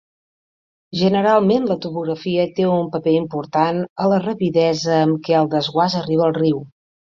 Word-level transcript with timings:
Generalment, 1.01 1.67
la 1.71 1.77
topografia 1.83 2.45
té 2.61 2.65
un 2.77 2.89
paper 2.97 3.15
important 3.19 3.83
a 4.05 4.09
la 4.15 4.19
rapidesa 4.25 4.99
amb 5.05 5.23
què 5.29 5.39
el 5.45 5.55
desguàs 5.55 6.01
arriba 6.03 6.29
al 6.33 6.37
riu. 6.43 6.67